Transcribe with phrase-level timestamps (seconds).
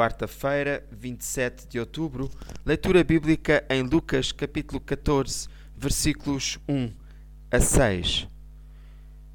[0.00, 2.30] quarta-feira, 27 de outubro,
[2.64, 6.90] leitura bíblica em Lucas capítulo 14, versículos 1
[7.50, 8.26] a 6.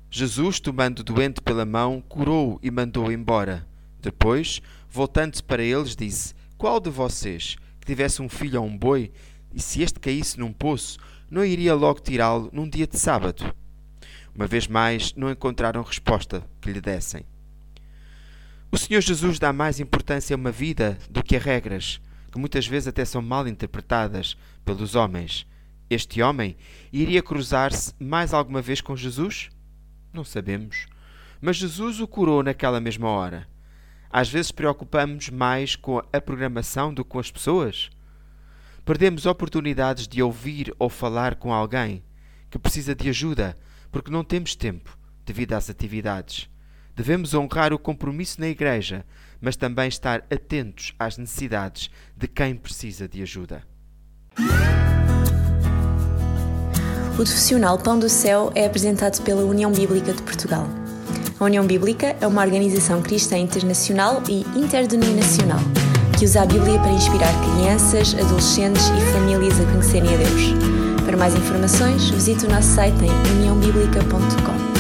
[0.10, 3.64] Jesus, tomando o doente pela mão, curou-o e mandou-o embora.
[4.02, 4.60] Depois,
[4.90, 9.12] voltando-se para eles, disse: Qual de vocês, que tivesse um filho ou um boi,
[9.54, 10.98] e se este caísse num poço,
[11.30, 13.54] não iria logo tirá-lo num dia de sábado?
[14.34, 17.24] Uma vez mais, não encontraram resposta que lhe dessem.
[18.86, 22.00] Senhor Jesus dá mais importância a uma vida do que a regras,
[22.32, 25.48] que muitas vezes até são mal interpretadas pelos homens.
[25.90, 26.56] Este homem
[26.94, 29.50] iria cruzar-se mais alguma vez com Jesus?
[30.14, 30.86] Não sabemos.
[31.42, 33.48] Mas Jesus o curou naquela mesma hora.
[34.08, 37.90] Às vezes preocupamos mais com a programação do que com as pessoas.
[38.86, 42.04] Perdemos oportunidades de ouvir ou falar com alguém
[42.52, 43.58] que precisa de ajuda
[43.92, 44.96] porque não temos tempo
[45.26, 46.48] devido às atividades.
[46.96, 49.06] Devemos honrar o compromisso na Igreja,
[49.42, 53.64] mas também estar atentos às necessidades de quem precisa de ajuda.
[57.12, 60.68] O profissional Pão do Céu é apresentado pela União Bíblica de Portugal.
[61.40, 65.60] A União Bíblica é uma organização cristã internacional e interdenominacional
[66.18, 71.04] que usa a Bíblia para inspirar crianças, adolescentes e famílias a conhecerem a Deus.
[71.06, 74.75] Para mais informações, visite o nosso site em uniãobíblica.com.